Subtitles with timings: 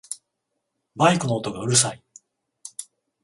[0.95, 2.01] バイクの音がうるさい